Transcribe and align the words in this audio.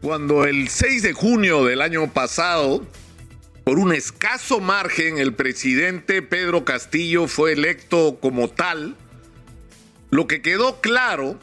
Cuando 0.00 0.44
el 0.46 0.68
6 0.68 1.02
de 1.02 1.12
junio 1.12 1.66
del 1.66 1.82
año 1.82 2.10
pasado, 2.10 2.86
por 3.64 3.78
un 3.78 3.92
escaso 3.92 4.58
margen, 4.58 5.18
el 5.18 5.34
presidente 5.34 6.22
Pedro 6.22 6.64
Castillo 6.64 7.28
fue 7.28 7.52
electo 7.52 8.18
como 8.18 8.48
tal, 8.48 8.96
lo 10.08 10.26
que 10.26 10.40
quedó 10.40 10.80
claro 10.80 11.38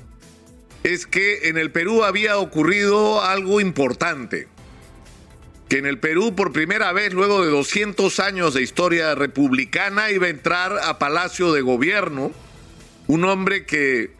es 0.81 1.05
que 1.05 1.49
en 1.49 1.57
el 1.57 1.69
Perú 1.69 2.03
había 2.03 2.39
ocurrido 2.39 3.21
algo 3.21 3.61
importante. 3.61 4.47
Que 5.69 5.77
en 5.77 5.85
el 5.85 5.99
Perú 5.99 6.33
por 6.33 6.51
primera 6.51 6.91
vez, 6.93 7.13
luego 7.13 7.45
de 7.45 7.51
200 7.51 8.19
años 8.19 8.55
de 8.55 8.63
historia 8.63 9.13
republicana, 9.13 10.09
iba 10.09 10.25
a 10.25 10.29
entrar 10.29 10.79
a 10.79 10.97
Palacio 10.97 11.51
de 11.53 11.61
Gobierno 11.61 12.31
un 13.05 13.23
hombre 13.23 13.65
que 13.65 14.16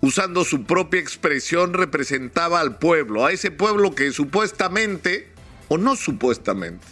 usando 0.00 0.44
su 0.44 0.64
propia 0.64 1.00
expresión, 1.00 1.74
representaba 1.74 2.60
al 2.60 2.78
pueblo, 2.78 3.26
a 3.26 3.32
ese 3.32 3.50
pueblo 3.50 3.94
que 3.94 4.12
supuestamente, 4.12 5.28
o 5.68 5.78
no 5.78 5.96
supuestamente, 5.96 6.86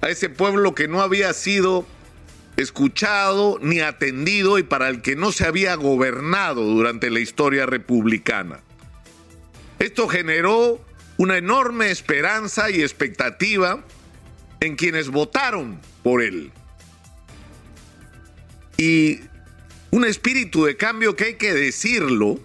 a 0.00 0.08
ese 0.08 0.28
pueblo 0.28 0.74
que 0.74 0.88
no 0.88 1.00
había 1.02 1.32
sido 1.32 1.86
escuchado 2.56 3.58
ni 3.60 3.80
atendido 3.80 4.58
y 4.58 4.62
para 4.62 4.88
el 4.88 5.02
que 5.02 5.16
no 5.16 5.32
se 5.32 5.46
había 5.46 5.74
gobernado 5.74 6.62
durante 6.62 7.10
la 7.10 7.20
historia 7.20 7.66
republicana. 7.66 8.60
Esto 9.78 10.06
generó 10.08 10.80
una 11.16 11.36
enorme 11.36 11.90
esperanza 11.90 12.70
y 12.70 12.82
expectativa 12.82 13.84
en 14.60 14.76
quienes 14.76 15.08
votaron 15.10 15.80
por 16.02 16.22
él. 16.22 16.52
Y 18.76 19.20
un 19.94 20.04
espíritu 20.04 20.64
de 20.64 20.76
cambio 20.76 21.14
que 21.14 21.22
hay 21.22 21.34
que 21.34 21.54
decirlo, 21.54 22.40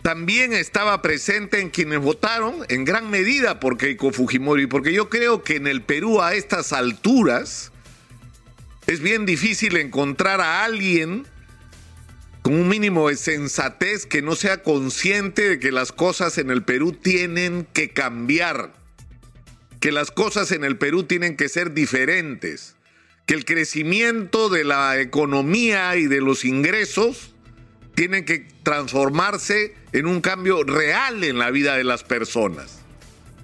también 0.00 0.54
estaba 0.54 1.02
presente 1.02 1.60
en 1.60 1.68
quienes 1.68 1.98
votaron 1.98 2.64
en 2.70 2.86
gran 2.86 3.10
medida 3.10 3.60
por 3.60 3.76
Keiko 3.76 4.12
Fujimori, 4.12 4.66
porque 4.66 4.94
yo 4.94 5.10
creo 5.10 5.42
que 5.42 5.56
en 5.56 5.66
el 5.66 5.82
Perú 5.82 6.22
a 6.22 6.32
estas 6.32 6.72
alturas 6.72 7.70
es 8.86 9.00
bien 9.00 9.26
difícil 9.26 9.76
encontrar 9.76 10.40
a 10.40 10.64
alguien 10.64 11.26
con 12.40 12.54
un 12.54 12.66
mínimo 12.66 13.10
de 13.10 13.16
sensatez 13.16 14.06
que 14.06 14.22
no 14.22 14.34
sea 14.34 14.62
consciente 14.62 15.50
de 15.50 15.58
que 15.58 15.70
las 15.70 15.92
cosas 15.92 16.38
en 16.38 16.50
el 16.50 16.62
Perú 16.62 16.92
tienen 16.92 17.68
que 17.74 17.90
cambiar, 17.90 18.72
que 19.80 19.92
las 19.92 20.10
cosas 20.10 20.50
en 20.52 20.64
el 20.64 20.78
Perú 20.78 21.02
tienen 21.02 21.36
que 21.36 21.50
ser 21.50 21.74
diferentes 21.74 22.77
que 23.28 23.34
el 23.34 23.44
crecimiento 23.44 24.48
de 24.48 24.64
la 24.64 24.98
economía 24.98 25.94
y 25.96 26.06
de 26.06 26.22
los 26.22 26.46
ingresos 26.46 27.34
tienen 27.94 28.24
que 28.24 28.48
transformarse 28.62 29.74
en 29.92 30.06
un 30.06 30.22
cambio 30.22 30.64
real 30.64 31.22
en 31.22 31.38
la 31.38 31.50
vida 31.50 31.76
de 31.76 31.84
las 31.84 32.04
personas. 32.04 32.80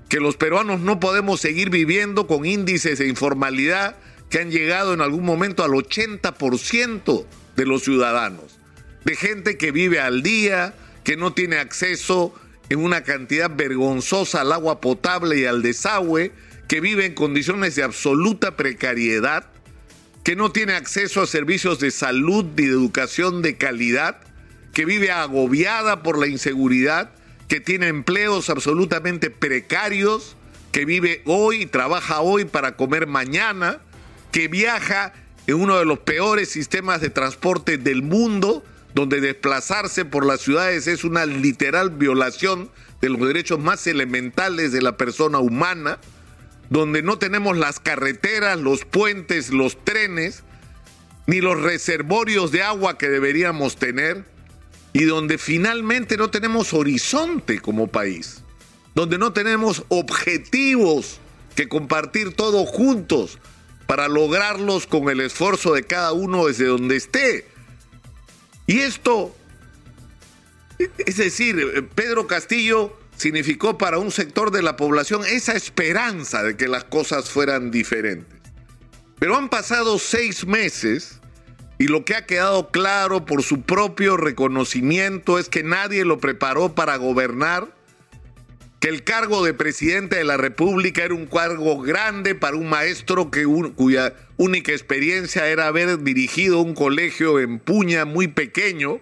Que 0.09 0.21
los 0.21 0.39
peruanos 0.39 0.81
no 0.81 1.01
podemos 1.01 1.43
seguir 1.43 1.69
viviendo 1.69 2.27
con 2.27 2.47
índices 2.47 2.99
de 2.99 3.09
informalidad 3.09 3.97
que 4.31 4.39
han 4.39 4.51
llegado 4.51 4.95
en 4.95 5.03
algún 5.03 5.27
momento 5.27 5.63
al 5.63 5.73
80% 5.73 7.27
de 7.55 7.67
los 7.67 7.83
ciudadanos. 7.83 8.59
De 9.05 9.17
gente 9.17 9.59
que 9.59 9.71
vive 9.71 10.01
al 10.01 10.23
día, 10.23 10.75
que 11.05 11.19
no 11.19 11.35
tiene 11.35 11.59
acceso 11.59 12.35
en 12.71 12.79
una 12.79 13.03
cantidad 13.03 13.55
vergonzosa 13.55 14.41
al 14.41 14.53
agua 14.53 14.81
potable 14.81 15.41
y 15.41 15.45
al 15.45 15.61
desagüe, 15.61 16.33
que 16.69 16.81
vive 16.81 17.05
en 17.05 17.13
condiciones 17.13 17.77
de 17.77 17.83
absoluta 17.83 18.57
precariedad 18.57 19.51
que 20.25 20.37
no 20.37 20.51
tiene 20.51 20.73
acceso 20.73 21.21
a 21.21 21.27
servicios 21.27 21.79
de 21.79 21.91
salud 21.91 22.47
y 22.57 22.63
de 22.63 22.69
educación 22.69 23.43
de 23.43 23.59
calidad, 23.59 24.21
que 24.73 24.87
vive 24.87 25.13
agobiada 25.13 26.03
por 26.03 26.19
la 26.19 26.27
inseguridad, 26.27 27.13
que 27.47 27.61
tiene 27.61 27.89
empleos 27.89 28.49
absolutamente 28.49 29.31
precarios, 29.31 30.37
que 30.73 30.87
vive 30.87 31.23
hoy 31.27 31.67
trabaja 31.67 32.23
hoy 32.23 32.47
para 32.47 32.75
comer 32.75 33.07
mañana, 33.07 33.81
que 34.33 34.49
viaja 34.49 35.13
en 35.47 35.57
uno 35.57 35.79
de 35.79 35.85
los 35.85 35.99
peores 35.99 36.49
sistemas 36.49 37.03
de 37.03 37.11
transporte 37.11 37.77
del 37.77 38.03
mundo, 38.03 38.65
donde 38.95 39.21
desplazarse 39.21 40.07
por 40.07 40.25
las 40.25 40.41
ciudades 40.41 40.87
es 40.87 41.05
una 41.05 41.27
literal 41.27 41.91
violación 41.91 42.71
de 43.03 43.11
los 43.11 43.21
derechos 43.21 43.59
más 43.59 43.87
elementales 43.87 44.73
de 44.73 44.81
la 44.81 44.97
persona 44.97 45.39
humana, 45.39 45.99
donde 46.71 47.03
no 47.03 47.19
tenemos 47.19 47.57
las 47.57 47.81
carreteras, 47.81 48.59
los 48.59 48.85
puentes, 48.85 49.51
los 49.51 49.83
trenes, 49.85 50.43
ni 51.27 51.41
los 51.41 51.61
reservorios 51.61 52.53
de 52.53 52.63
agua 52.63 52.99
que 52.99 53.09
deberíamos 53.09 53.77
tener, 53.77 54.25
y 54.93 55.05
donde 55.05 55.39
finalmente 55.39 56.17
no 56.17 56.31
tenemos 56.31 56.73
horizonte 56.73 57.61
como 57.61 57.89
país, 57.89 58.43
donde 58.95 59.19
no 59.19 59.33
tenemos 59.33 59.85
objetivos 59.89 61.19
que 61.57 61.69
compartir 61.69 62.35
todos 62.35 62.69
juntos 62.69 63.39
para 63.87 64.09
lograrlos 64.09 64.87
con 64.87 65.09
el 65.11 65.21
esfuerzo 65.21 65.75
de 65.75 65.85
cada 65.85 66.13
uno 66.13 66.47
desde 66.47 66.67
donde 66.67 66.97
esté. 66.97 67.47
Y 68.67 68.79
esto, 68.81 69.35
es 70.79 71.17
decir, 71.17 71.89
Pedro 71.95 72.27
Castillo 72.27 72.97
significó 73.17 73.79
para 73.79 73.99
un 73.99 74.11
sector 74.11 74.51
de 74.51 74.63
la 74.63 74.77
población 74.77 75.23
esa 75.25 75.55
esperanza 75.55 76.43
de 76.43 76.57
que 76.57 76.69
las 76.69 76.85
cosas 76.85 77.31
fueran 77.31 77.71
diferentes. 77.71 78.39
Pero 79.19 79.37
han 79.37 79.49
pasado 79.49 79.99
seis 79.99 80.47
meses 80.47 81.21
y 81.79 81.89
lo 81.89 82.05
que 82.05 82.15
ha 82.15 82.27
quedado 82.27 82.71
claro 82.71 83.25
por 83.25 83.43
su 83.43 83.63
propio 83.63 84.17
reconocimiento 84.17 85.39
es 85.39 85.49
que 85.49 85.63
nadie 85.63 86.05
lo 86.05 86.19
preparó 86.19 86.75
para 86.75 86.97
gobernar, 86.97 87.75
que 88.81 88.89
el 88.89 89.03
cargo 89.03 89.45
de 89.45 89.55
presidente 89.55 90.17
de 90.17 90.25
la 90.25 90.37
República 90.37 91.05
era 91.05 91.15
un 91.15 91.27
cargo 91.27 91.81
grande 91.81 92.35
para 92.35 92.57
un 92.57 92.69
maestro 92.69 93.31
que 93.31 93.45
cuya 93.75 94.15
única 94.37 94.73
experiencia 94.73 95.49
era 95.49 95.69
haber 95.69 96.03
dirigido 96.03 96.61
un 96.61 96.75
colegio 96.75 97.41
en 97.41 97.59
Puña 97.59 98.05
muy 98.05 98.29
pequeño 98.29 99.01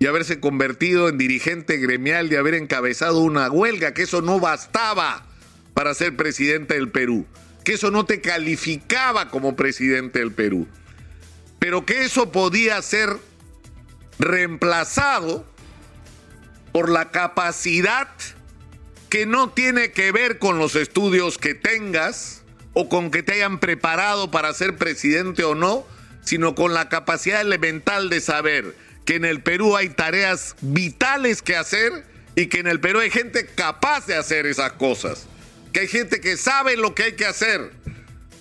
y 0.00 0.06
haberse 0.06 0.40
convertido 0.40 1.10
en 1.10 1.18
dirigente 1.18 1.76
gremial 1.76 2.32
y 2.32 2.36
haber 2.36 2.54
encabezado 2.54 3.20
una 3.20 3.50
huelga, 3.50 3.92
que 3.92 4.02
eso 4.02 4.22
no 4.22 4.40
bastaba 4.40 5.26
para 5.74 5.92
ser 5.92 6.16
presidente 6.16 6.72
del 6.72 6.88
Perú, 6.88 7.26
que 7.64 7.74
eso 7.74 7.90
no 7.90 8.06
te 8.06 8.22
calificaba 8.22 9.28
como 9.28 9.56
presidente 9.56 10.20
del 10.20 10.32
Perú, 10.32 10.66
pero 11.58 11.84
que 11.84 12.02
eso 12.02 12.32
podía 12.32 12.80
ser 12.80 13.10
reemplazado 14.18 15.44
por 16.72 16.88
la 16.88 17.10
capacidad 17.10 18.08
que 19.10 19.26
no 19.26 19.50
tiene 19.50 19.92
que 19.92 20.12
ver 20.12 20.38
con 20.38 20.58
los 20.58 20.76
estudios 20.76 21.36
que 21.36 21.54
tengas 21.54 22.42
o 22.72 22.88
con 22.88 23.10
que 23.10 23.22
te 23.22 23.34
hayan 23.34 23.60
preparado 23.60 24.30
para 24.30 24.54
ser 24.54 24.76
presidente 24.76 25.44
o 25.44 25.54
no, 25.54 25.84
sino 26.22 26.54
con 26.54 26.72
la 26.72 26.88
capacidad 26.88 27.42
elemental 27.42 28.08
de 28.08 28.22
saber 28.22 28.74
que 29.04 29.16
en 29.16 29.24
el 29.24 29.42
Perú 29.42 29.76
hay 29.76 29.90
tareas 29.90 30.56
vitales 30.60 31.42
que 31.42 31.56
hacer 31.56 32.04
y 32.36 32.46
que 32.46 32.60
en 32.60 32.66
el 32.66 32.80
Perú 32.80 33.00
hay 33.00 33.10
gente 33.10 33.46
capaz 33.46 34.06
de 34.06 34.16
hacer 34.16 34.46
esas 34.46 34.72
cosas, 34.72 35.26
que 35.72 35.80
hay 35.80 35.88
gente 35.88 36.20
que 36.20 36.36
sabe 36.36 36.76
lo 36.76 36.94
que 36.94 37.04
hay 37.04 37.12
que 37.12 37.26
hacer, 37.26 37.72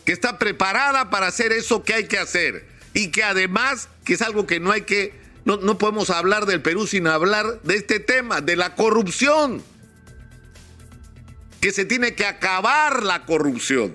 que 0.06 0.12
está 0.12 0.38
preparada 0.38 1.10
para 1.10 1.28
hacer 1.28 1.52
eso 1.52 1.84
que 1.84 1.94
hay 1.94 2.08
que 2.08 2.18
hacer 2.18 2.66
y 2.94 3.10
que 3.10 3.24
además, 3.24 3.90
que 4.06 4.14
es 4.14 4.22
algo 4.22 4.46
que 4.46 4.60
no 4.60 4.72
hay 4.72 4.82
que, 4.82 5.14
no, 5.46 5.58
no 5.58 5.78
podemos 5.78 6.10
hablar 6.10 6.46
del 6.46 6.62
Perú 6.62 6.88
sin 6.88 7.08
hablar 7.08 7.62
de 7.64 7.76
este 7.76 8.00
tema, 8.00 8.42
de 8.42 8.56
la 8.56 8.76
corrupción, 8.76 9.64
que 11.62 11.72
se 11.72 11.86
tiene 11.86 12.16
que 12.16 12.26
acabar 12.26 13.04
la 13.04 13.26
corrupción 13.26 13.94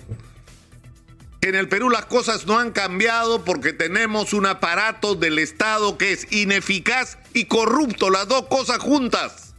en 1.49 1.55
el 1.55 1.69
Perú 1.69 1.91
las 1.91 2.07
cosas 2.07 2.47
no 2.47 2.59
han 2.59 2.71
cambiado 2.71 3.45
porque 3.45 3.73
tenemos 3.73 4.33
un 4.33 4.47
aparato 4.47 5.15
del 5.15 5.39
Estado 5.39 5.99
que 5.99 6.13
es 6.13 6.27
ineficaz 6.33 7.19
y 7.33 7.47
corrupto, 7.47 8.11
las 8.11 8.29
dos 8.29 8.47
cosas 8.47 8.79
juntas. 8.79 9.55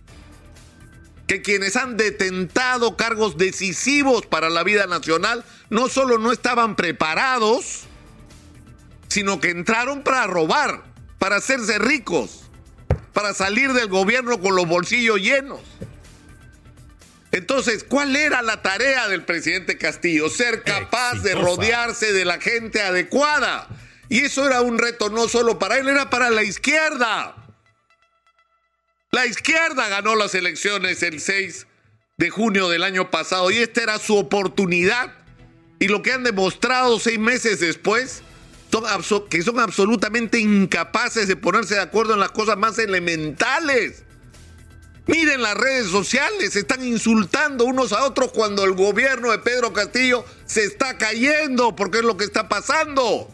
Que 1.27 1.41
quienes 1.41 1.75
han 1.75 1.97
detentado 1.97 2.95
cargos 2.97 3.37
decisivos 3.37 4.25
para 4.25 4.49
la 4.49 4.63
vida 4.63 4.87
nacional 4.87 5.43
no 5.69 5.87
solo 5.89 6.17
no 6.17 6.31
estaban 6.31 6.75
preparados, 6.75 7.83
sino 9.07 9.39
que 9.39 9.49
entraron 9.49 10.03
para 10.03 10.27
robar, 10.27 10.83
para 11.19 11.37
hacerse 11.37 11.79
ricos, 11.79 12.49
para 13.13 13.33
salir 13.33 13.73
del 13.73 13.87
gobierno 13.87 14.39
con 14.39 14.55
los 14.55 14.67
bolsillos 14.67 15.19
llenos. 15.19 15.61
Entonces, 17.35 17.83
¿cuál 17.83 18.15
era 18.15 18.41
la 18.41 18.61
tarea 18.61 19.09
del 19.09 19.25
presidente 19.25 19.77
Castillo? 19.77 20.29
Ser 20.29 20.63
capaz 20.63 21.15
de 21.15 21.35
rodearse 21.35 22.13
de 22.13 22.23
la 22.23 22.39
gente 22.39 22.81
adecuada. 22.81 23.67
Y 24.07 24.21
eso 24.21 24.47
era 24.47 24.61
un 24.61 24.77
reto 24.77 25.09
no 25.09 25.27
solo 25.27 25.59
para 25.59 25.77
él, 25.77 25.89
era 25.89 26.09
para 26.09 26.29
la 26.29 26.43
izquierda. 26.43 27.35
La 29.11 29.25
izquierda 29.25 29.89
ganó 29.89 30.15
las 30.15 30.33
elecciones 30.33 31.03
el 31.03 31.19
6 31.19 31.67
de 32.15 32.29
junio 32.29 32.69
del 32.69 32.83
año 32.83 33.11
pasado 33.11 33.51
y 33.51 33.57
esta 33.57 33.83
era 33.83 33.99
su 33.99 34.15
oportunidad. 34.15 35.13
Y 35.79 35.89
lo 35.89 36.01
que 36.01 36.13
han 36.13 36.23
demostrado 36.23 37.01
seis 37.01 37.19
meses 37.19 37.59
después 37.59 38.23
son 38.71 39.27
que 39.27 39.41
son 39.41 39.59
absolutamente 39.59 40.39
incapaces 40.39 41.27
de 41.27 41.35
ponerse 41.35 41.75
de 41.75 41.81
acuerdo 41.81 42.13
en 42.13 42.21
las 42.21 42.31
cosas 42.31 42.55
más 42.55 42.79
elementales 42.79 44.04
Miren 45.07 45.41
las 45.41 45.55
redes 45.55 45.87
sociales, 45.87 46.55
están 46.55 46.83
insultando 46.83 47.65
unos 47.65 47.93
a 47.93 48.05
otros 48.05 48.31
cuando 48.31 48.63
el 48.65 48.73
gobierno 48.73 49.31
de 49.31 49.37
Pedro 49.37 49.71
Castillo 49.71 50.25
se 50.45 50.63
está 50.63 50.97
cayendo, 50.97 51.75
porque 51.75 51.99
es 51.99 52.03
lo 52.03 52.17
que 52.17 52.25
está 52.25 52.49
pasando. 52.49 53.29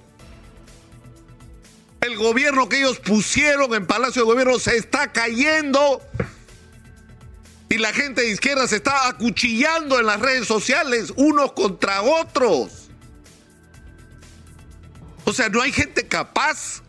El 2.02 2.18
gobierno 2.18 2.68
que 2.68 2.80
ellos 2.80 3.00
pusieron 3.00 3.74
en 3.74 3.88
Palacio 3.88 4.24
de 4.24 4.26
Gobierno 4.26 4.60
se 4.60 4.76
está 4.76 5.14
cayendo. 5.14 6.02
Y 7.70 7.78
la 7.78 7.94
gente 7.94 8.22
de 8.22 8.32
izquierda 8.32 8.68
se 8.68 8.76
está 8.76 9.08
acuchillando 9.08 9.98
en 9.98 10.08
las 10.08 10.20
redes 10.20 10.48
sociales 10.48 11.14
unos 11.16 11.54
contra 11.54 12.02
otros. 12.02 12.90
O 15.24 15.32
sea, 15.32 15.48
no 15.48 15.62
hay 15.62 15.72
gente 15.72 16.06
capaz 16.06 16.82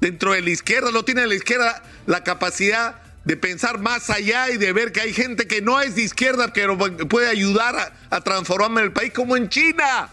dentro 0.00 0.32
de 0.32 0.40
la 0.40 0.50
izquierda, 0.50 0.90
no 0.90 1.04
tiene 1.04 1.26
la 1.26 1.34
izquierda 1.34 1.82
la 2.06 2.24
capacidad 2.24 3.09
de 3.24 3.36
pensar 3.36 3.78
más 3.78 4.10
allá 4.10 4.50
y 4.50 4.56
de 4.56 4.72
ver 4.72 4.92
que 4.92 5.00
hay 5.00 5.12
gente 5.12 5.46
que 5.46 5.60
no 5.60 5.80
es 5.80 5.94
de 5.94 6.02
izquierda 6.02 6.52
que 6.52 6.66
puede 7.08 7.28
ayudar 7.28 7.76
a, 7.76 8.16
a 8.16 8.20
transformar 8.22 8.84
el 8.84 8.92
país 8.92 9.12
como 9.12 9.36
en 9.36 9.48
China. 9.48 10.08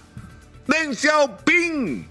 Deng 0.68 0.94
Xiaoping. 0.96 2.08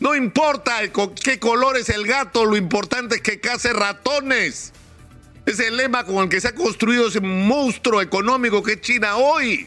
No 0.00 0.14
importa 0.14 0.80
qué 1.22 1.38
color 1.38 1.76
es 1.76 1.88
el 1.88 2.06
gato, 2.06 2.44
lo 2.44 2.56
importante 2.56 3.16
es 3.16 3.22
que 3.22 3.40
case 3.40 3.72
ratones. 3.72 4.72
Es 5.46 5.60
el 5.60 5.76
lema 5.76 6.04
con 6.04 6.16
el 6.16 6.28
que 6.28 6.40
se 6.40 6.48
ha 6.48 6.54
construido 6.54 7.08
ese 7.08 7.20
monstruo 7.20 8.00
económico 8.00 8.62
que 8.62 8.72
es 8.72 8.80
China 8.80 9.16
hoy. 9.16 9.66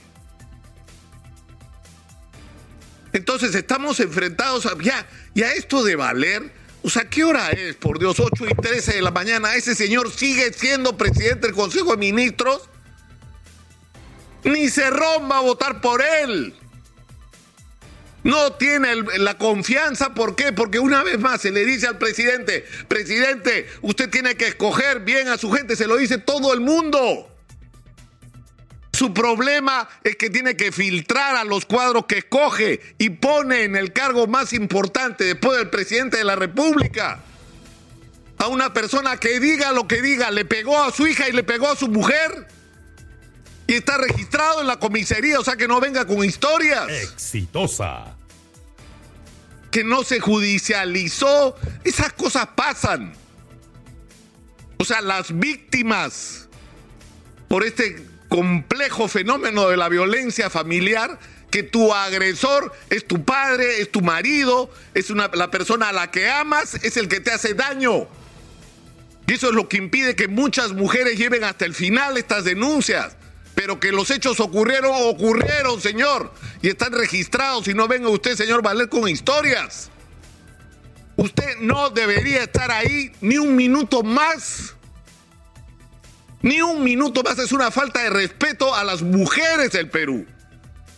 Entonces 3.13 3.55
estamos 3.55 3.99
enfrentados 3.99 4.65
a, 4.65 4.77
ya, 4.81 5.07
y 5.33 5.43
a 5.43 5.53
esto 5.53 5.83
de 5.83 5.95
valer. 5.95 6.51
O 6.83 6.89
sea, 6.89 7.09
¿qué 7.09 7.23
hora 7.23 7.51
es? 7.51 7.75
Por 7.75 7.99
Dios, 7.99 8.19
8 8.19 8.45
y 8.49 8.55
13 8.55 8.95
de 8.95 9.01
la 9.01 9.11
mañana. 9.11 9.55
¿Ese 9.55 9.75
señor 9.75 10.11
sigue 10.11 10.53
siendo 10.53 10.97
presidente 10.97 11.47
del 11.47 11.55
Consejo 11.55 11.91
de 11.91 11.97
Ministros? 11.97 12.69
Ni 14.43 14.69
Cerrón 14.69 15.29
va 15.29 15.39
a 15.39 15.41
votar 15.41 15.81
por 15.81 16.01
él. 16.01 16.55
No 18.23 18.53
tiene 18.53 18.95
la 19.17 19.37
confianza, 19.37 20.13
¿por 20.13 20.35
qué? 20.35 20.51
Porque 20.51 20.79
una 20.79 21.03
vez 21.03 21.19
más 21.19 21.41
se 21.41 21.51
le 21.51 21.63
dice 21.63 21.87
al 21.87 21.97
presidente, 21.97 22.65
presidente, 22.87 23.67
usted 23.81 24.09
tiene 24.09 24.35
que 24.35 24.47
escoger 24.47 25.01
bien 25.01 25.29
a 25.29 25.37
su 25.37 25.51
gente, 25.51 25.75
se 25.75 25.87
lo 25.87 25.95
dice 25.95 26.17
todo 26.17 26.53
el 26.53 26.59
mundo. 26.59 27.31
Su 28.97 29.13
problema 29.13 29.87
es 30.03 30.15
que 30.15 30.31
tiene 30.31 30.57
que 30.57 30.71
filtrar 30.71 31.35
a 31.35 31.43
los 31.43 31.67
cuadros 31.67 32.07
que 32.07 32.17
escoge 32.17 32.81
y 32.97 33.11
pone 33.11 33.63
en 33.63 33.75
el 33.75 33.93
cargo 33.93 34.25
más 34.25 34.53
importante 34.53 35.23
después 35.23 35.59
del 35.59 35.69
presidente 35.69 36.17
de 36.17 36.23
la 36.23 36.35
República. 36.35 37.19
A 38.39 38.47
una 38.47 38.73
persona 38.73 39.17
que 39.17 39.39
diga 39.39 39.71
lo 39.71 39.87
que 39.87 40.01
diga, 40.01 40.31
le 40.31 40.45
pegó 40.45 40.81
a 40.81 40.91
su 40.91 41.05
hija 41.05 41.29
y 41.29 41.31
le 41.31 41.43
pegó 41.43 41.69
a 41.69 41.75
su 41.75 41.89
mujer. 41.89 42.47
Y 43.67 43.75
está 43.75 43.99
registrado 43.99 44.61
en 44.61 44.67
la 44.67 44.79
comisaría, 44.79 45.39
o 45.39 45.43
sea 45.43 45.55
que 45.55 45.67
no 45.67 45.79
venga 45.79 46.07
con 46.07 46.25
historias. 46.25 46.89
Exitosa. 46.89 48.15
Que 49.69 49.83
no 49.83 50.03
se 50.03 50.19
judicializó. 50.19 51.55
Esas 51.83 52.13
cosas 52.13 52.47
pasan. 52.55 53.13
O 54.79 54.83
sea, 54.83 55.01
las 55.01 55.37
víctimas 55.37 56.49
por 57.47 57.63
este 57.63 58.06
complejo 58.29 59.07
fenómeno 59.07 59.69
de 59.69 59.77
la 59.77 59.89
violencia 59.89 60.49
familiar 60.49 61.19
que 61.49 61.63
tu 61.63 61.93
agresor 61.93 62.73
es 62.89 63.07
tu 63.07 63.23
padre, 63.23 63.81
es 63.81 63.91
tu 63.91 64.01
marido, 64.01 64.69
es 64.93 65.09
una, 65.09 65.29
la 65.33 65.49
persona 65.49 65.89
a 65.89 65.93
la 65.93 66.11
que 66.11 66.29
amas, 66.29 66.75
es 66.75 66.97
el 66.97 67.07
que 67.07 67.19
te 67.19 67.31
hace 67.31 67.53
daño. 67.53 68.07
Y 69.27 69.33
eso 69.33 69.49
es 69.49 69.55
lo 69.55 69.67
que 69.67 69.77
impide 69.77 70.15
que 70.15 70.27
muchas 70.27 70.73
mujeres 70.73 71.17
lleven 71.17 71.43
hasta 71.43 71.65
el 71.65 71.73
final 71.73 72.17
estas 72.17 72.45
denuncias. 72.45 73.15
Pero 73.55 73.79
que 73.79 73.91
los 73.91 74.11
hechos 74.11 74.39
ocurrieron, 74.39 74.91
ocurrieron, 74.93 75.81
señor. 75.81 76.31
Y 76.61 76.69
están 76.69 76.93
registrados. 76.93 77.67
Y 77.67 77.73
no 77.73 77.87
venga 77.87 78.07
usted, 78.07 78.35
señor 78.35 78.61
Valer, 78.61 78.87
con 78.87 79.09
historias. 79.09 79.89
Usted 81.17 81.57
no 81.59 81.89
debería 81.89 82.43
estar 82.43 82.71
ahí 82.71 83.11
ni 83.19 83.37
un 83.37 83.55
minuto 83.55 84.03
más 84.03 84.76
ni 86.41 86.61
un 86.61 86.83
minuto 86.83 87.23
más 87.23 87.39
es 87.39 87.51
una 87.51 87.71
falta 87.71 88.03
de 88.03 88.09
respeto 88.09 88.75
a 88.75 88.83
las 88.83 89.01
mujeres 89.01 89.71
del 89.71 89.89
Perú. 89.89 90.25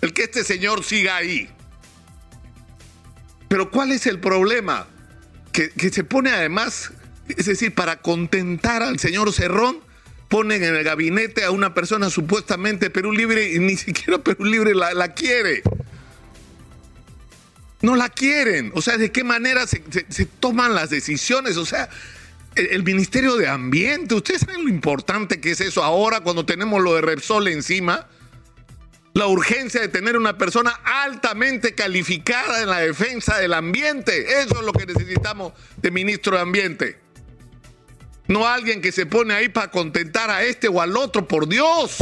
El 0.02 0.14
que 0.14 0.24
este 0.24 0.44
señor 0.44 0.84
siga 0.84 1.16
ahí. 1.16 1.50
Pero 3.48 3.72
¿cuál 3.72 3.92
es 3.92 4.06
el 4.06 4.20
problema? 4.20 4.88
Que, 5.52 5.72
se 5.92 6.04
pone 6.04 6.32
además, 6.32 6.92
es 7.28 7.46
decir, 7.46 7.74
para 7.74 8.02
contentar 8.02 8.84
al 8.84 9.00
señor 9.00 9.34
Cerrón, 9.34 9.80
ponen 10.30 10.64
en 10.64 10.76
el 10.76 10.84
gabinete 10.84 11.44
a 11.44 11.52
una 11.52 11.74
persona 11.74 12.10
supuestamente 12.10 12.90
Perú 12.90 13.12
Libre 13.12 13.52
y 13.52 13.60
ni 13.60 13.76
siquiera 13.78 14.20
Perú 14.20 14.46
Libre 14.46 14.76
la, 14.76 15.14
quiere. 15.14 15.64
No 17.82 17.96
la 17.96 18.10
quieren. 18.10 18.72
O 18.76 18.82
sea, 18.82 18.98
¿de 18.98 19.12
qué 19.12 19.24
manera 19.24 19.66
se, 19.68 19.84
se 20.10 20.26
toman 20.26 20.76
las 20.76 20.90
decisiones? 20.90 21.58
O 21.58 21.66
sea, 21.66 21.90
el, 22.56 22.84
Ministerio 22.84 23.36
de 23.36 23.48
Ambiente. 23.48 24.16
¿Ustedes 24.16 24.42
saben 24.42 24.64
lo 24.64 24.70
importante 24.70 25.40
que 25.40 25.52
es 25.52 25.62
eso 25.62 25.84
ahora 25.84 26.22
cuando 26.22 26.46
tenemos 26.46 26.82
lo 26.82 26.96
de 26.96 27.02
Repsol 27.02 27.48
encima? 27.48 28.08
La 29.14 29.28
urgencia 29.28 29.82
de 29.82 29.88
tener 29.88 30.18
una 30.18 30.38
persona 30.38 30.72
altamente 30.84 31.74
calificada 31.76 32.62
en 32.62 32.70
la 32.70 32.80
defensa 32.80 33.38
del 33.38 33.54
ambiente. 33.54 34.42
Eso 34.42 34.60
es 34.60 34.66
lo 34.66 34.74
que 34.74 34.86
necesitamos 34.86 35.54
de 35.78 35.92
ministro 35.92 36.36
de 36.36 36.42
Ambiente. 36.42 37.00
No 38.28 38.48
alguien 38.48 38.82
que 38.82 38.92
se 38.92 39.08
pone 39.08 39.34
ahí 39.34 39.50
para 39.50 39.72
contentar 39.72 40.30
a 40.30 40.44
este 40.44 40.68
o 40.68 40.82
al 40.82 40.96
otro, 40.96 41.28
por 41.28 41.48
Dios. 41.48 41.98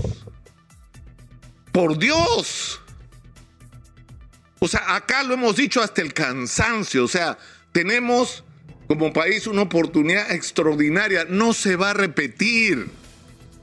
Por 1.71 1.97
Dios. 1.97 2.81
O 4.59 4.67
sea, 4.67 4.95
acá 4.95 5.23
lo 5.23 5.33
hemos 5.33 5.55
dicho 5.55 5.81
hasta 5.81 6.01
el 6.01 6.13
cansancio. 6.13 7.05
O 7.05 7.07
sea, 7.07 7.37
tenemos 7.71 8.43
como 8.87 9.13
país 9.13 9.47
una 9.47 9.63
oportunidad 9.63 10.31
extraordinaria. 10.31 11.25
No 11.29 11.53
se 11.53 11.75
va 11.75 11.91
a 11.91 11.93
repetir. 11.93 12.87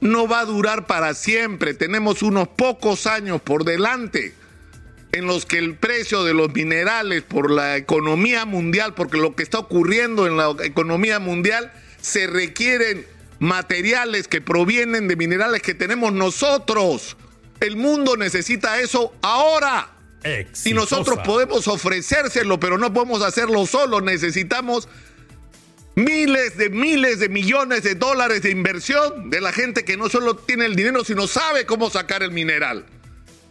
No 0.00 0.28
va 0.28 0.40
a 0.40 0.44
durar 0.44 0.86
para 0.86 1.14
siempre. 1.14 1.74
Tenemos 1.74 2.22
unos 2.22 2.48
pocos 2.48 3.06
años 3.06 3.40
por 3.40 3.64
delante 3.64 4.34
en 5.12 5.26
los 5.26 5.46
que 5.46 5.58
el 5.58 5.76
precio 5.76 6.24
de 6.24 6.34
los 6.34 6.52
minerales 6.52 7.22
por 7.22 7.48
la 7.48 7.76
economía 7.76 8.44
mundial, 8.44 8.94
porque 8.94 9.16
lo 9.16 9.36
que 9.36 9.44
está 9.44 9.60
ocurriendo 9.60 10.26
en 10.26 10.36
la 10.36 10.54
economía 10.64 11.20
mundial, 11.20 11.72
se 12.00 12.26
requieren 12.26 13.06
materiales 13.38 14.26
que 14.26 14.40
provienen 14.40 15.06
de 15.06 15.14
minerales 15.14 15.62
que 15.62 15.72
tenemos 15.72 16.12
nosotros. 16.12 17.16
El 17.60 17.76
mundo 17.76 18.16
necesita 18.16 18.80
eso 18.80 19.14
ahora. 19.22 19.90
Y 20.64 20.72
nosotros 20.72 21.18
podemos 21.24 21.68
ofrecérselo, 21.68 22.58
pero 22.58 22.76
no 22.78 22.92
podemos 22.92 23.22
hacerlo 23.22 23.66
solo. 23.66 24.00
Necesitamos 24.00 24.88
miles 25.94 26.56
de 26.56 26.70
miles 26.70 27.18
de 27.18 27.28
millones 27.28 27.82
de 27.82 27.94
dólares 27.94 28.42
de 28.42 28.50
inversión 28.50 29.30
de 29.30 29.40
la 29.40 29.52
gente 29.52 29.84
que 29.84 29.96
no 29.96 30.08
solo 30.08 30.36
tiene 30.36 30.66
el 30.66 30.76
dinero, 30.76 31.04
sino 31.04 31.26
sabe 31.26 31.66
cómo 31.66 31.90
sacar 31.90 32.22
el 32.22 32.30
mineral. 32.30 32.86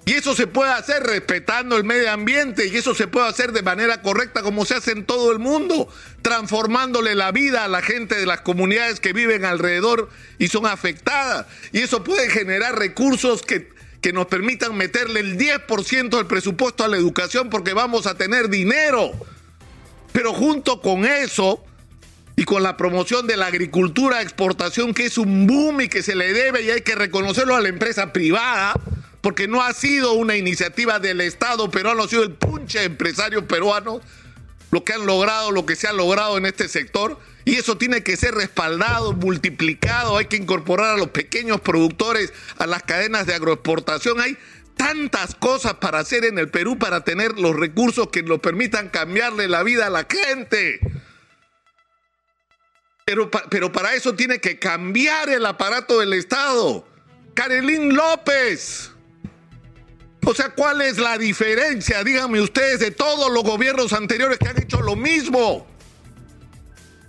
Y 0.06 0.14
eso 0.14 0.36
se 0.36 0.48
puede 0.48 0.72
hacer 0.72 1.04
respetando 1.04 1.78
el 1.78 1.86
medio 1.86 2.12
ambiente 2.12 2.68
y 2.68 2.76
eso 2.76 2.94
se 2.94 3.08
puede 3.08 3.30
hacer 3.30 3.54
de 3.54 3.62
manera 3.62 4.02
correcta 4.02 4.42
como 4.42 4.66
se 4.66 4.76
hace 4.76 4.92
en 4.92 5.06
todo 5.06 5.32
el 5.32 5.40
mundo, 5.40 5.88
transformándole 6.22 7.16
la 7.16 7.32
vida 7.32 7.64
a 7.64 7.70
la 7.70 7.82
gente 7.82 8.16
de 8.16 8.26
las 8.26 8.42
comunidades 8.42 9.00
que 9.00 9.14
viven 9.14 9.46
alrededor 9.46 10.10
y 10.40 10.50
son 10.50 10.66
afectadas. 10.66 11.46
Y 11.72 11.80
eso 11.80 12.04
puede 12.04 12.30
generar 12.30 12.78
recursos 12.78 13.44
que, 13.44 13.70
que 14.02 14.12
nos 14.12 14.26
permitan 14.26 14.76
meterle 14.76 15.22
el 15.22 15.38
10% 15.38 16.10
del 16.10 16.28
presupuesto 16.28 16.84
a 16.84 16.90
la 16.90 16.98
educación 16.98 17.50
porque 17.50 17.72
vamos 17.72 18.06
a 18.06 18.18
tener 18.18 18.50
dinero. 18.50 19.12
Pero 20.12 20.34
junto 20.34 20.82
con 20.82 21.06
eso, 21.06 21.64
y 22.36 22.46
con 22.46 22.64
la 22.64 22.78
promoción 22.78 23.28
de 23.28 23.38
la 23.38 23.48
agricultura 23.48 24.22
exportación, 24.22 24.94
que 24.94 25.06
es 25.06 25.18
un 25.18 25.46
boom 25.48 25.82
y 25.82 25.88
que 25.88 26.02
se 26.02 26.16
le 26.16 26.34
debe 26.34 26.64
y 26.64 26.72
hay 26.72 26.82
que 26.82 26.96
reconocerlo 26.96 27.56
a 27.56 27.62
la 27.62 27.70
empresa 27.70 28.12
privada, 28.12 28.74
porque 29.22 29.48
no 29.48 29.62
ha 29.62 29.74
sido 29.74 30.14
una 30.14 30.36
iniciativa 30.36 31.00
del 31.00 31.22
Estado 31.22 31.70
peruano, 31.70 32.04
ha 32.04 32.08
sido 32.08 32.24
el 32.24 32.32
punche 32.32 32.84
empresario 32.84 33.48
peruano 33.48 34.02
lo 34.74 34.84
que 34.84 34.94
han 34.94 35.06
logrado, 35.06 35.52
lo 35.52 35.68
que 35.68 35.76
se 35.76 35.88
ha 35.88 35.94
logrado 35.94 36.36
en 36.36 36.48
este 36.48 36.68
sector, 36.68 37.20
y 37.46 37.58
eso 37.58 37.78
tiene 37.78 38.02
que 38.02 38.18
ser 38.18 38.34
respaldado, 38.34 39.14
multiplicado, 39.14 40.18
hay 40.18 40.26
que 40.26 40.38
incorporar 40.38 40.96
a 40.96 40.98
los 40.98 41.10
pequeños 41.10 41.62
productores 41.62 42.34
a 42.58 42.66
las 42.66 42.82
cadenas 42.82 43.28
de 43.28 43.36
agroexportación, 43.36 44.20
hay 44.20 44.36
tantas 44.76 45.36
cosas 45.36 45.76
para 45.76 46.00
hacer 46.00 46.26
en 46.26 46.40
el 46.40 46.50
Perú 46.50 46.80
para 46.80 47.04
tener 47.04 47.40
los 47.40 47.56
recursos 47.56 48.08
que 48.08 48.24
nos 48.24 48.40
permitan 48.40 48.90
cambiarle 48.90 49.48
la 49.48 49.62
vida 49.62 49.86
a 49.86 49.92
la 49.92 50.08
gente. 50.10 50.80
Pero, 53.06 53.30
pero 53.30 53.72
para 53.72 53.94
eso 53.94 54.16
tiene 54.16 54.40
que 54.40 54.60
cambiar 54.60 55.30
el 55.30 55.46
aparato 55.46 56.00
del 56.00 56.14
Estado. 56.14 56.88
Carolín 57.34 57.96
López. 57.96 58.92
O 60.26 60.34
sea, 60.34 60.50
¿cuál 60.50 60.82
es 60.82 60.98
la 60.98 61.18
diferencia, 61.18 62.02
díganme 62.04 62.40
ustedes, 62.40 62.80
de 62.80 62.92
todos 62.92 63.30
los 63.32 63.44
gobiernos 63.44 63.92
anteriores 63.92 64.38
que 64.40 64.48
han 64.48 64.62
hecho 64.62 64.82
lo 64.82 64.96
mismo? 64.96 65.68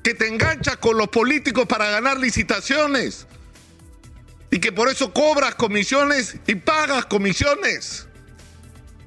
Que 0.03 0.15
te 0.15 0.27
enganchas 0.27 0.79
con 0.79 0.99
los 0.99 1.09
políticos 1.09 1.67
para 1.67 1.91
ganar 1.91 2.19
licitaciones. 2.19 3.27
y 4.51 4.61
que 4.61 4.71
por 4.71 4.89
eso 4.89 5.13
cobras 5.13 5.57
comisiones 5.57 6.37
y 6.47 6.55
pagas 6.55 7.07
comisiones. 7.07 8.07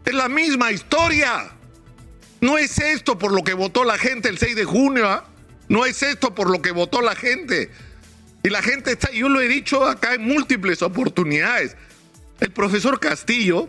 Es 0.03 0.13
la 0.13 0.27
misma 0.27 0.73
historia. 0.73 1.51
No 2.41 2.57
es 2.57 2.77
esto 2.79 3.17
por 3.17 3.31
lo 3.31 3.43
que 3.43 3.53
votó 3.53 3.85
la 3.85 3.97
gente 3.97 4.27
el 4.27 4.37
6 4.37 4.55
de 4.57 4.65
junio. 4.65 5.09
¿ah? 5.09 5.25
No 5.69 5.85
es 5.85 6.01
esto 6.03 6.33
por 6.33 6.49
lo 6.49 6.61
que 6.61 6.71
votó 6.71 7.01
la 7.01 7.15
gente. 7.15 7.69
Y 8.43 8.49
la 8.49 8.61
gente 8.61 8.91
está, 8.91 9.11
yo 9.11 9.29
lo 9.29 9.41
he 9.41 9.47
dicho 9.47 9.85
acá 9.85 10.13
en 10.13 10.23
múltiples 10.23 10.81
oportunidades. 10.81 11.75
El 12.39 12.51
profesor 12.51 12.99
Castillo 12.99 13.67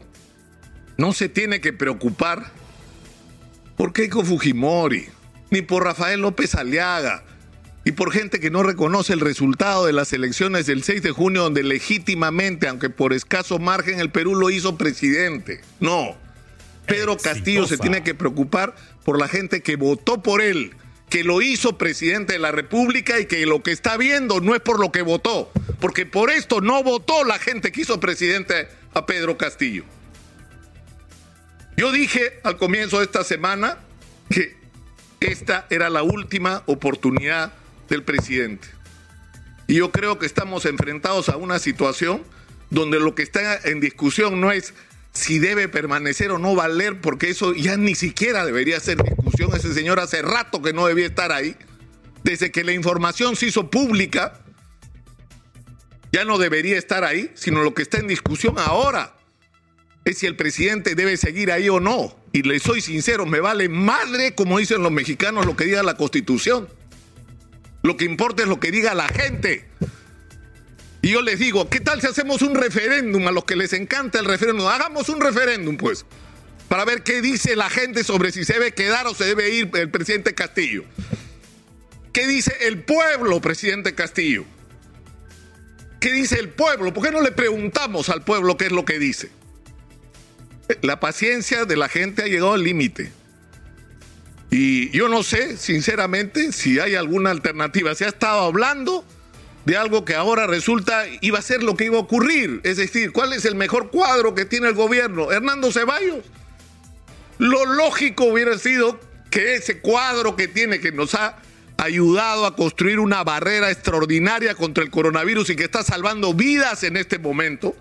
no 0.96 1.12
se 1.12 1.28
tiene 1.28 1.60
que 1.60 1.72
preocupar 1.72 2.52
por 3.76 3.92
Keiko 3.92 4.24
Fujimori, 4.24 5.08
ni 5.50 5.62
por 5.62 5.84
Rafael 5.84 6.20
López 6.20 6.54
Aliaga, 6.54 7.24
y 7.84 7.92
por 7.92 8.12
gente 8.12 8.40
que 8.40 8.50
no 8.50 8.62
reconoce 8.62 9.14
el 9.14 9.20
resultado 9.20 9.86
de 9.86 9.92
las 9.92 10.12
elecciones 10.12 10.66
del 10.66 10.82
6 10.82 11.02
de 11.02 11.10
junio, 11.10 11.44
donde 11.44 11.62
legítimamente, 11.62 12.68
aunque 12.68 12.90
por 12.90 13.12
escaso 13.12 13.58
margen, 13.58 14.00
el 14.00 14.10
Perú 14.10 14.34
lo 14.34 14.50
hizo 14.50 14.76
presidente. 14.76 15.62
No. 15.80 16.16
Pedro 16.86 17.16
Castillo 17.16 17.66
se 17.66 17.78
tiene 17.78 18.02
que 18.02 18.14
preocupar 18.14 18.74
por 19.04 19.18
la 19.18 19.28
gente 19.28 19.62
que 19.62 19.76
votó 19.76 20.22
por 20.22 20.42
él, 20.42 20.74
que 21.08 21.24
lo 21.24 21.40
hizo 21.40 21.78
presidente 21.78 22.34
de 22.34 22.38
la 22.38 22.52
República 22.52 23.18
y 23.18 23.26
que 23.26 23.46
lo 23.46 23.62
que 23.62 23.72
está 23.72 23.96
viendo 23.96 24.40
no 24.40 24.54
es 24.54 24.60
por 24.60 24.78
lo 24.78 24.92
que 24.92 25.02
votó, 25.02 25.50
porque 25.80 26.06
por 26.06 26.30
esto 26.30 26.60
no 26.60 26.82
votó 26.82 27.24
la 27.24 27.38
gente 27.38 27.72
que 27.72 27.82
hizo 27.82 28.00
presidente 28.00 28.68
a 28.94 29.06
Pedro 29.06 29.38
Castillo. 29.38 29.84
Yo 31.76 31.92
dije 31.92 32.40
al 32.42 32.56
comienzo 32.56 32.98
de 32.98 33.04
esta 33.04 33.24
semana 33.24 33.78
que 34.28 34.56
esta 35.20 35.66
era 35.70 35.88
la 35.90 36.02
última 36.02 36.62
oportunidad 36.66 37.52
del 37.88 38.02
presidente. 38.02 38.68
Y 39.66 39.76
yo 39.76 39.92
creo 39.92 40.18
que 40.18 40.26
estamos 40.26 40.64
enfrentados 40.64 41.28
a 41.28 41.36
una 41.36 41.58
situación 41.58 42.22
donde 42.70 43.00
lo 43.00 43.14
que 43.14 43.22
está 43.22 43.56
en 43.64 43.80
discusión 43.80 44.40
no 44.40 44.50
es 44.52 44.74
si 45.18 45.38
debe 45.38 45.68
permanecer 45.68 46.30
o 46.30 46.38
no 46.38 46.54
valer, 46.54 47.00
porque 47.00 47.30
eso 47.30 47.52
ya 47.52 47.76
ni 47.76 47.94
siquiera 47.94 48.44
debería 48.44 48.78
ser 48.78 49.02
discusión. 49.02 49.50
Ese 49.54 49.74
señor 49.74 49.98
hace 49.98 50.22
rato 50.22 50.62
que 50.62 50.72
no 50.72 50.86
debía 50.86 51.06
estar 51.06 51.32
ahí. 51.32 51.56
Desde 52.22 52.52
que 52.52 52.62
la 52.62 52.72
información 52.72 53.34
se 53.34 53.46
hizo 53.46 53.68
pública, 53.68 54.40
ya 56.12 56.24
no 56.24 56.38
debería 56.38 56.78
estar 56.78 57.04
ahí, 57.04 57.30
sino 57.34 57.62
lo 57.62 57.74
que 57.74 57.82
está 57.82 57.98
en 57.98 58.06
discusión 58.06 58.54
ahora 58.58 59.14
es 60.04 60.18
si 60.18 60.26
el 60.26 60.36
presidente 60.36 60.94
debe 60.94 61.16
seguir 61.16 61.50
ahí 61.50 61.68
o 61.68 61.80
no. 61.80 62.16
Y 62.32 62.42
le 62.42 62.60
soy 62.60 62.80
sincero, 62.80 63.26
me 63.26 63.40
vale 63.40 63.68
madre, 63.68 64.34
como 64.34 64.58
dicen 64.58 64.82
los 64.82 64.92
mexicanos, 64.92 65.46
lo 65.46 65.56
que 65.56 65.64
diga 65.64 65.82
la 65.82 65.96
constitución. 65.96 66.68
Lo 67.82 67.96
que 67.96 68.04
importa 68.04 68.42
es 68.42 68.48
lo 68.48 68.60
que 68.60 68.70
diga 68.70 68.94
la 68.94 69.08
gente. 69.08 69.68
Y 71.00 71.10
yo 71.10 71.22
les 71.22 71.38
digo, 71.38 71.68
¿qué 71.70 71.80
tal 71.80 72.00
si 72.00 72.06
hacemos 72.06 72.42
un 72.42 72.54
referéndum 72.54 73.26
a 73.28 73.30
los 73.30 73.44
que 73.44 73.56
les 73.56 73.72
encanta 73.72 74.18
el 74.18 74.24
referéndum? 74.24 74.66
Hagamos 74.66 75.08
un 75.08 75.20
referéndum, 75.20 75.76
pues, 75.76 76.04
para 76.68 76.84
ver 76.84 77.02
qué 77.02 77.22
dice 77.22 77.56
la 77.56 77.70
gente 77.70 78.02
sobre 78.04 78.32
si 78.32 78.44
se 78.44 78.54
debe 78.54 78.72
quedar 78.72 79.06
o 79.06 79.14
se 79.14 79.24
debe 79.24 79.50
ir 79.50 79.70
el 79.74 79.90
presidente 79.90 80.34
Castillo. 80.34 80.84
¿Qué 82.12 82.26
dice 82.26 82.52
el 82.62 82.82
pueblo, 82.82 83.40
presidente 83.40 83.94
Castillo? 83.94 84.44
¿Qué 86.00 86.12
dice 86.12 86.38
el 86.38 86.48
pueblo? 86.48 86.92
¿Por 86.92 87.04
qué 87.04 87.10
no 87.10 87.20
le 87.20 87.32
preguntamos 87.32 88.08
al 88.08 88.22
pueblo 88.22 88.56
qué 88.56 88.66
es 88.66 88.72
lo 88.72 88.84
que 88.84 88.98
dice? 88.98 89.30
La 90.82 91.00
paciencia 91.00 91.64
de 91.64 91.76
la 91.76 91.88
gente 91.88 92.22
ha 92.22 92.26
llegado 92.26 92.54
al 92.54 92.62
límite. 92.62 93.12
Y 94.50 94.90
yo 94.90 95.08
no 95.08 95.22
sé, 95.22 95.56
sinceramente, 95.56 96.52
si 96.52 96.78
hay 96.78 96.94
alguna 96.94 97.30
alternativa. 97.30 97.94
Se 97.94 98.04
ha 98.04 98.08
estado 98.08 98.40
hablando 98.40 99.04
de 99.68 99.76
algo 99.76 100.02
que 100.06 100.14
ahora 100.14 100.46
resulta 100.46 101.04
iba 101.20 101.38
a 101.38 101.42
ser 101.42 101.62
lo 101.62 101.76
que 101.76 101.84
iba 101.84 101.98
a 101.98 102.00
ocurrir. 102.00 102.62
Es 102.64 102.78
decir, 102.78 103.12
¿cuál 103.12 103.34
es 103.34 103.44
el 103.44 103.54
mejor 103.54 103.90
cuadro 103.90 104.34
que 104.34 104.46
tiene 104.46 104.66
el 104.66 104.72
gobierno? 104.72 105.30
Hernando 105.30 105.70
Ceballos. 105.70 106.24
Lo 107.36 107.66
lógico 107.66 108.24
hubiera 108.24 108.56
sido 108.56 108.98
que 109.30 109.56
ese 109.56 109.80
cuadro 109.80 110.36
que 110.36 110.48
tiene, 110.48 110.80
que 110.80 110.90
nos 110.90 111.14
ha 111.14 111.36
ayudado 111.76 112.46
a 112.46 112.56
construir 112.56 112.98
una 112.98 113.22
barrera 113.24 113.70
extraordinaria 113.70 114.54
contra 114.54 114.82
el 114.82 114.90
coronavirus 114.90 115.50
y 115.50 115.56
que 115.56 115.64
está 115.64 115.82
salvando 115.82 116.32
vidas 116.32 116.82
en 116.82 116.96
este 116.96 117.18
momento, 117.18 117.76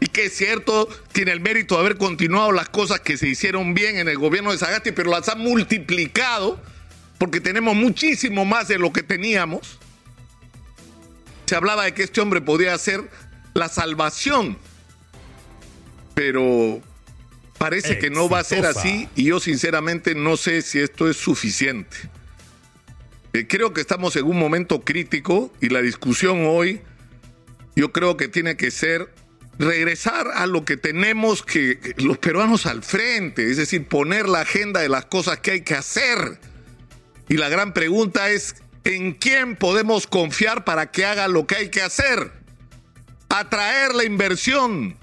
y 0.00 0.06
que 0.06 0.24
es 0.24 0.34
cierto, 0.34 0.88
tiene 1.12 1.32
el 1.32 1.40
mérito 1.40 1.74
de 1.74 1.82
haber 1.82 1.98
continuado 1.98 2.52
las 2.52 2.70
cosas 2.70 3.00
que 3.00 3.18
se 3.18 3.28
hicieron 3.28 3.74
bien 3.74 3.98
en 3.98 4.08
el 4.08 4.16
gobierno 4.16 4.50
de 4.50 4.56
Sagasti, 4.56 4.92
pero 4.92 5.10
las 5.10 5.28
ha 5.28 5.34
multiplicado 5.34 6.58
porque 7.18 7.42
tenemos 7.42 7.76
muchísimo 7.76 8.46
más 8.46 8.68
de 8.68 8.78
lo 8.78 8.94
que 8.94 9.02
teníamos. 9.02 9.78
Se 11.46 11.56
hablaba 11.56 11.84
de 11.84 11.94
que 11.94 12.02
este 12.04 12.20
hombre 12.20 12.40
podía 12.40 12.76
ser 12.78 13.08
la 13.54 13.68
salvación, 13.68 14.58
pero 16.14 16.80
parece 17.58 17.98
que 17.98 18.10
no 18.10 18.28
va 18.28 18.40
a 18.40 18.44
ser 18.44 18.66
así 18.66 19.08
y 19.14 19.24
yo 19.24 19.40
sinceramente 19.40 20.14
no 20.14 20.36
sé 20.36 20.62
si 20.62 20.80
esto 20.80 21.08
es 21.08 21.16
suficiente. 21.16 21.96
Eh, 23.32 23.46
creo 23.48 23.72
que 23.72 23.80
estamos 23.80 24.14
en 24.16 24.24
un 24.24 24.38
momento 24.38 24.82
crítico 24.82 25.52
y 25.60 25.68
la 25.68 25.82
discusión 25.82 26.46
hoy 26.46 26.82
yo 27.74 27.92
creo 27.92 28.16
que 28.16 28.28
tiene 28.28 28.56
que 28.56 28.70
ser 28.70 29.08
regresar 29.58 30.28
a 30.34 30.46
lo 30.46 30.64
que 30.64 30.76
tenemos 30.76 31.42
que 31.42 31.94
los 31.98 32.18
peruanos 32.18 32.66
al 32.66 32.82
frente, 32.82 33.50
es 33.50 33.56
decir, 33.56 33.86
poner 33.86 34.28
la 34.28 34.40
agenda 34.40 34.80
de 34.80 34.88
las 34.88 35.06
cosas 35.06 35.38
que 35.38 35.52
hay 35.52 35.60
que 35.62 35.74
hacer. 35.74 36.38
Y 37.28 37.36
la 37.36 37.48
gran 37.48 37.72
pregunta 37.72 38.30
es, 38.30 38.56
¿en 38.84 39.12
quién 39.12 39.56
podemos 39.56 40.06
confiar 40.06 40.64
para 40.64 40.90
que 40.90 41.04
haga 41.04 41.28
lo 41.28 41.46
que 41.46 41.56
hay 41.56 41.68
que 41.70 41.82
hacer? 41.82 42.30
Atraer 43.28 43.94
la 43.94 44.04
inversión, 44.04 44.96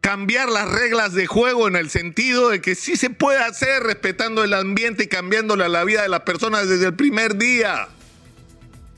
cambiar 0.00 0.48
las 0.48 0.68
reglas 0.68 1.14
de 1.14 1.26
juego 1.26 1.66
en 1.66 1.76
el 1.76 1.90
sentido 1.90 2.50
de 2.50 2.60
que 2.60 2.74
sí 2.74 2.96
se 2.96 3.10
puede 3.10 3.38
hacer 3.38 3.82
respetando 3.82 4.44
el 4.44 4.54
ambiente 4.54 5.04
y 5.04 5.08
cambiándole 5.08 5.64
a 5.64 5.68
la 5.68 5.84
vida 5.84 6.02
de 6.02 6.08
las 6.08 6.20
personas 6.20 6.68
desde 6.68 6.86
el 6.86 6.94
primer 6.94 7.36
día. 7.36 7.88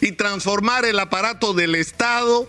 Y 0.00 0.12
transformar 0.12 0.84
el 0.84 0.99
aparato 0.99 1.54
del 1.54 1.76
Estado 1.76 2.46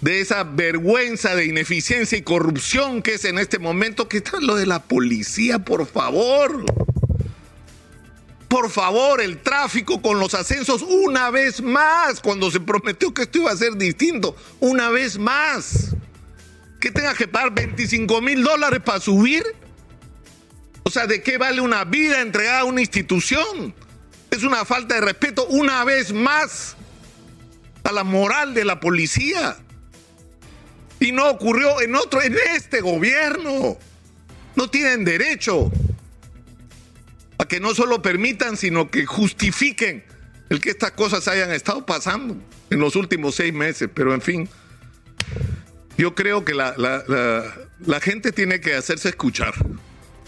de 0.00 0.20
esa 0.20 0.44
vergüenza 0.44 1.34
de 1.34 1.46
ineficiencia 1.46 2.18
y 2.18 2.22
corrupción 2.22 3.02
que 3.02 3.14
es 3.14 3.24
en 3.24 3.38
este 3.38 3.58
momento, 3.58 4.08
que 4.08 4.18
está 4.18 4.40
lo 4.40 4.56
de 4.56 4.66
la 4.66 4.82
policía, 4.82 5.60
por 5.60 5.86
favor. 5.86 6.64
Por 8.48 8.70
favor, 8.70 9.20
el 9.20 9.42
tráfico 9.42 10.00
con 10.00 10.18
los 10.18 10.32
ascensos 10.32 10.80
una 10.82 11.30
vez 11.30 11.60
más, 11.60 12.20
cuando 12.20 12.50
se 12.50 12.60
prometió 12.60 13.12
que 13.12 13.22
esto 13.22 13.38
iba 13.38 13.52
a 13.52 13.56
ser 13.56 13.76
distinto, 13.76 14.34
una 14.58 14.88
vez 14.88 15.18
más. 15.18 15.94
Que 16.80 16.90
tenga 16.90 17.12
que 17.14 17.28
pagar 17.28 17.52
25 17.52 18.22
mil 18.22 18.42
dólares 18.42 18.80
para 18.82 19.00
subir. 19.00 19.44
O 20.84 20.90
sea, 20.90 21.06
¿de 21.06 21.22
qué 21.22 21.36
vale 21.36 21.60
una 21.60 21.84
vida 21.84 22.22
entregada 22.22 22.60
a 22.60 22.64
una 22.64 22.80
institución? 22.80 23.74
Es 24.30 24.42
una 24.42 24.64
falta 24.64 24.94
de 24.94 25.02
respeto 25.02 25.46
una 25.48 25.84
vez 25.84 26.12
más 26.12 26.76
a 27.84 27.92
la 27.92 28.04
moral 28.04 28.54
de 28.54 28.64
la 28.64 28.80
policía. 28.80 29.58
Y 31.00 31.12
no 31.12 31.28
ocurrió 31.28 31.82
en 31.82 31.94
otro, 31.94 32.22
en 32.22 32.36
este 32.54 32.80
gobierno. 32.80 33.76
No 34.56 34.70
tienen 34.70 35.04
derecho 35.04 35.70
que 37.48 37.60
no 37.60 37.74
solo 37.74 38.02
permitan, 38.02 38.56
sino 38.56 38.90
que 38.90 39.06
justifiquen 39.06 40.04
el 40.48 40.60
que 40.60 40.70
estas 40.70 40.92
cosas 40.92 41.28
hayan 41.28 41.52
estado 41.52 41.84
pasando 41.84 42.36
en 42.70 42.78
los 42.78 42.96
últimos 42.96 43.34
seis 43.34 43.52
meses. 43.52 43.88
Pero 43.92 44.14
en 44.14 44.20
fin, 44.20 44.48
yo 45.96 46.14
creo 46.14 46.44
que 46.44 46.54
la, 46.54 46.74
la 46.76 48.00
gente 48.00 48.32
tiene 48.32 48.60
que 48.60 48.74
hacerse 48.74 49.08
escuchar. 49.08 49.54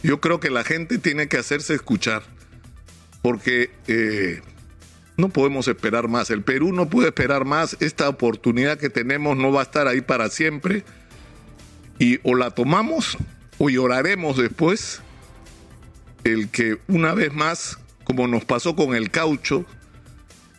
Yo 0.03 0.21
creo 0.21 0.41
que 0.41 0.51
la 0.51 0.65
gente 0.65 0.99
tiene 0.99 1.29
que 1.29 1.39
hacerse 1.39 1.75
escuchar. 1.75 2.23
Porque 3.23 3.71
eh, 3.87 4.41
no 5.17 5.29
podemos 5.29 5.69
esperar 5.69 6.09
más. 6.09 6.31
El 6.31 6.43
Perú 6.43 6.73
no 6.73 6.89
puede 6.89 7.09
esperar 7.09 7.45
más. 7.45 7.77
Esta 7.81 8.09
oportunidad 8.09 8.79
que 8.79 8.91
tenemos 8.91 9.37
no 9.37 9.53
va 9.53 9.61
a 9.61 9.65
estar 9.65 9.87
ahí 9.89 10.01
para 10.01 10.31
siempre. 10.31 10.85
Y 11.99 12.19
o 12.23 12.35
la 12.35 12.51
tomamos 12.51 13.19
o 13.59 13.69
lloraremos 13.69 14.39
después 14.39 15.03
el 16.25 16.49
que 16.49 16.79
una 16.89 17.15
vez 17.15 17.33
más, 17.33 17.79
como 18.05 18.27
nos 18.27 18.45
pasó 18.45 18.77
con 18.77 18.95
el 18.95 19.11
caucho 19.11 19.65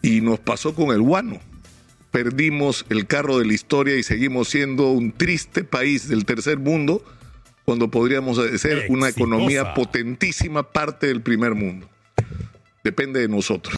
y 0.02 0.22
nos 0.22 0.40
pasó 0.40 0.74
con 0.74 0.92
el 0.94 1.02
guano, 1.02 1.40
perdimos 2.12 2.86
el 2.90 3.08
carro 3.08 3.40
de 3.40 3.46
la 3.46 3.54
historia 3.54 3.96
y 3.96 4.04
seguimos 4.04 4.50
siendo 4.50 4.92
un 4.92 5.12
triste 5.12 5.64
país 5.64 6.08
del 6.08 6.26
tercer 6.26 6.60
mundo 6.60 7.04
cuando 7.66 7.90
podríamos 7.90 8.38
ser 8.60 8.88
una 8.90 9.10
economía 9.10 9.74
potentísima 9.74 10.72
parte 10.72 11.08
del 11.08 11.22
primer 11.22 11.56
mundo. 11.56 11.88
Depende 12.84 13.20
de 13.22 13.28
nosotros. 13.28 13.70